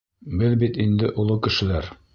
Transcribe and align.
Беҙ 0.39 0.55
бит 0.63 0.81
инде 0.87 1.13
оло 1.25 1.39
кешеләр... 1.49 1.95